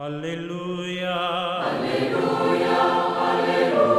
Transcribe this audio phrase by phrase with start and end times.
[0.00, 1.12] Aleluya.
[1.60, 2.78] Aleluya.
[3.34, 3.90] Aleluya.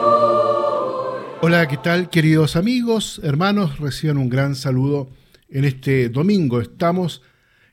[1.43, 3.77] Hola, ¿qué tal queridos amigos, hermanos?
[3.77, 5.11] Reciban un gran saludo
[5.47, 6.59] en este domingo.
[6.59, 7.21] Estamos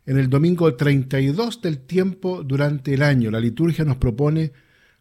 [0.04, 3.30] en el domingo 32 del tiempo durante el año.
[3.30, 4.52] La liturgia nos propone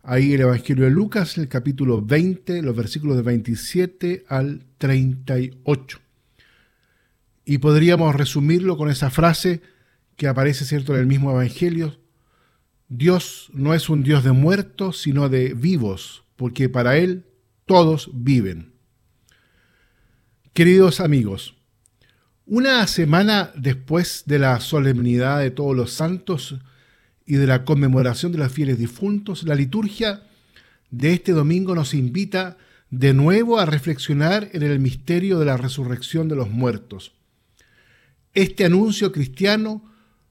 [0.03, 5.99] ahí el Evangelio de Lucas, el capítulo 20, los versículos de 27 al 38.
[7.43, 9.59] Y podríamos resumirlo con esa frase
[10.15, 12.06] que aparece, ¿cierto?, en el mismo Evangelio.
[12.89, 17.25] Dios no es un Dios de muertos, sino de vivos, porque para Él
[17.65, 18.73] todos viven.
[20.53, 21.55] Queridos amigos,
[22.45, 26.55] una semana después de la solemnidad de todos los santos
[27.25, 30.23] y de la conmemoración de los fieles difuntos, la liturgia
[30.89, 32.57] de este domingo nos invita
[32.89, 37.11] de nuevo a reflexionar en el misterio de la resurrección de los muertos.
[38.33, 39.83] Este anuncio cristiano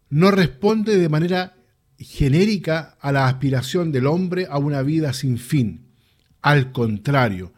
[0.08, 1.55] no responde de manera
[1.98, 5.86] genérica a la aspiración del hombre a una vida sin fin.
[6.42, 7.52] Al contrario,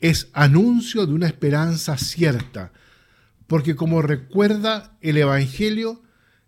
[0.00, 2.72] es anuncio de una esperanza cierta,
[3.46, 6.02] porque como recuerda el Evangelio,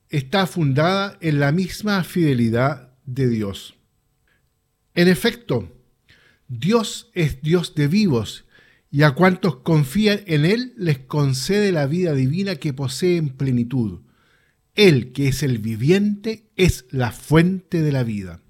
[0.08, 3.74] está fundada en la misma fidelidad de Dios.
[4.94, 5.72] En efecto,
[6.48, 8.44] Dios es Dios de vivos
[8.90, 14.00] y a cuantos confían en Él les concede la vida divina que posee en plenitud.
[14.74, 18.40] Él, que es el viviente, es la fuente de la vida.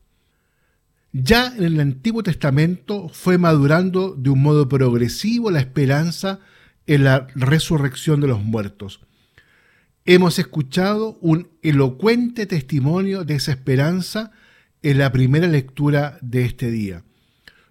[1.12, 6.40] Ya en el Antiguo Testamento fue madurando de un modo progresivo la esperanza
[6.86, 9.00] en la resurrección de los muertos.
[10.04, 14.30] Hemos escuchado un elocuente testimonio de esa esperanza
[14.82, 17.04] en la primera lectura de este día,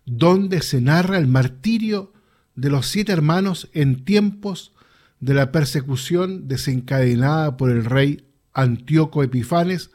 [0.06, 2.14] donde se narra el martirio
[2.56, 4.74] de los siete hermanos en tiempos
[5.20, 8.29] de la persecución desencadenada por el rey
[8.62, 9.92] Antíoco Epifanes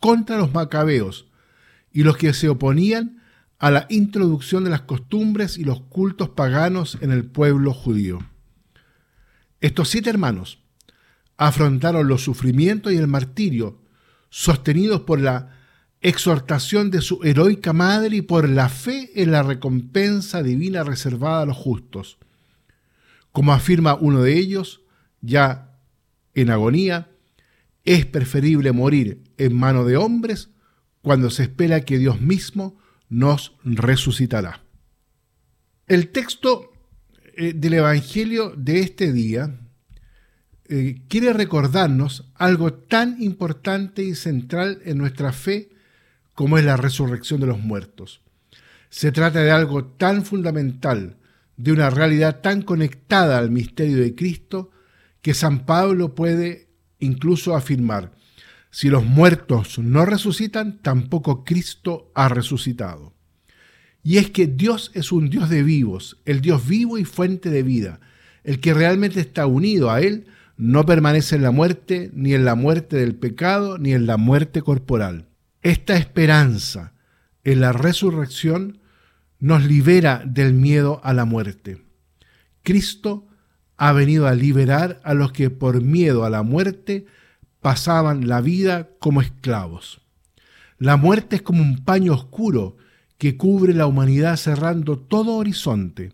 [0.00, 1.26] contra los macabeos
[1.92, 3.22] y los que se oponían
[3.58, 8.18] a la introducción de las costumbres y los cultos paganos en el pueblo judío.
[9.60, 10.58] Estos siete hermanos
[11.36, 13.80] afrontaron los sufrimientos y el martirio,
[14.28, 15.56] sostenidos por la
[16.00, 21.46] exhortación de su heroica madre y por la fe en la recompensa divina reservada a
[21.46, 22.18] los justos.
[23.32, 24.82] Como afirma uno de ellos,
[25.22, 25.78] ya
[26.34, 27.13] en agonía,
[27.84, 30.50] es preferible morir en mano de hombres
[31.02, 32.78] cuando se espera que Dios mismo
[33.08, 34.62] nos resucitará.
[35.86, 36.72] El texto
[37.36, 39.60] eh, del Evangelio de este día
[40.66, 45.68] eh, quiere recordarnos algo tan importante y central en nuestra fe
[46.32, 48.22] como es la resurrección de los muertos.
[48.88, 51.18] Se trata de algo tan fundamental,
[51.56, 54.70] de una realidad tan conectada al misterio de Cristo,
[55.20, 56.63] que San Pablo puede
[57.04, 58.12] incluso afirmar,
[58.70, 63.14] si los muertos no resucitan, tampoco Cristo ha resucitado.
[64.02, 67.62] Y es que Dios es un Dios de vivos, el Dios vivo y fuente de
[67.62, 68.00] vida.
[68.42, 70.26] El que realmente está unido a Él
[70.56, 74.60] no permanece en la muerte, ni en la muerte del pecado, ni en la muerte
[74.60, 75.28] corporal.
[75.62, 76.92] Esta esperanza
[77.44, 78.80] en la resurrección
[79.38, 81.82] nos libera del miedo a la muerte.
[82.62, 83.26] Cristo
[83.76, 87.06] ha venido a liberar a los que por miedo a la muerte
[87.60, 90.00] pasaban la vida como esclavos.
[90.78, 92.76] La muerte es como un paño oscuro
[93.18, 96.12] que cubre la humanidad cerrando todo horizonte.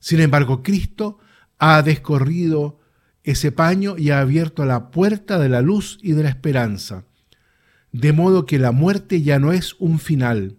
[0.00, 1.18] Sin embargo, Cristo
[1.58, 2.80] ha descorrido
[3.24, 7.04] ese paño y ha abierto la puerta de la luz y de la esperanza,
[7.92, 10.56] de modo que la muerte ya no es un final.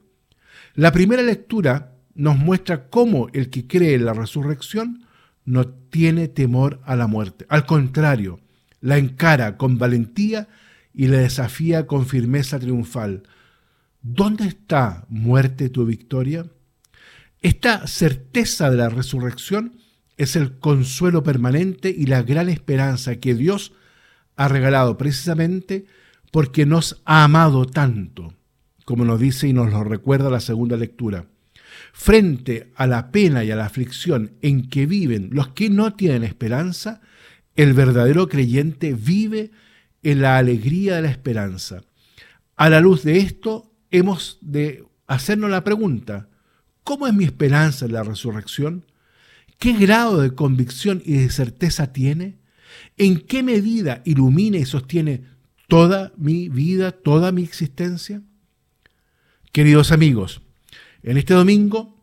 [0.76, 5.06] La primera lectura nos muestra cómo el que cree en la resurrección
[5.50, 7.48] no tiene temor a la muerte.
[7.50, 8.40] Al contrario,
[8.82, 10.48] la encara con valentía
[10.94, 13.24] y la desafía con firmeza triunfal.
[14.04, 16.46] ¿Dónde está, muerte, tu victoria?
[17.42, 19.80] Esta certeza de la resurrección
[20.18, 23.74] es el consuelo permanente y la gran esperanza que Dios
[24.36, 25.86] ha regalado precisamente
[26.32, 28.36] porque nos ha amado tanto,
[28.86, 31.26] como nos dice y nos lo recuerda la segunda lectura.
[31.94, 36.24] Frente a la pena y a la aflicción en que viven los que no tienen
[36.24, 37.02] esperanza,
[37.56, 39.52] el verdadero creyente vive
[40.04, 41.82] en la alegría de la esperanza.
[42.56, 46.30] A la luz de esto, hemos de hacernos la pregunta,
[46.84, 48.86] ¿cómo es mi esperanza en la resurrección?
[49.58, 52.38] ¿Qué grado de convicción y de certeza tiene?
[52.98, 55.24] ¿En qué medida ilumina y sostiene
[55.68, 58.22] toda mi vida, toda mi existencia?
[59.52, 60.42] Queridos amigos,
[61.04, 62.00] en este domingo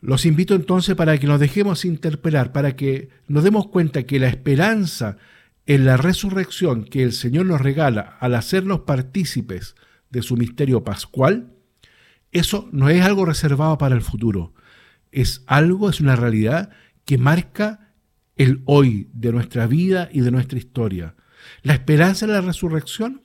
[0.00, 4.28] los invito entonces para que nos dejemos interpelar, para que nos demos cuenta que la
[4.28, 5.18] esperanza
[5.66, 9.76] en la resurrección que el Señor nos regala al hacernos partícipes
[10.08, 11.52] de su misterio pascual,
[12.32, 14.54] eso no es algo reservado para el futuro,
[15.12, 16.70] es algo, es una realidad
[17.04, 17.92] que marca
[18.36, 21.14] el hoy de nuestra vida y de nuestra historia.
[21.62, 23.22] La esperanza en la resurrección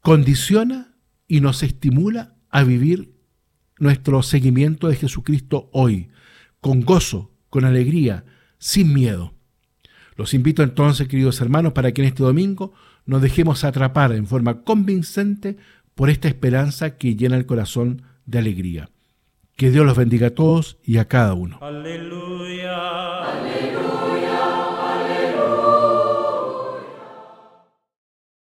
[0.00, 0.94] condiciona
[1.26, 3.14] y nos estimula a vivir
[3.80, 6.10] nuestro seguimiento de Jesucristo hoy,
[6.60, 8.24] con gozo, con alegría,
[8.58, 9.34] sin miedo.
[10.16, 12.72] Los invito entonces, queridos hermanos, para que en este domingo
[13.06, 15.56] nos dejemos atrapar en forma convincente
[15.94, 18.90] por esta esperanza que llena el corazón de alegría.
[19.56, 21.58] Que Dios los bendiga a todos y a cada uno.
[21.60, 22.70] Aleluya.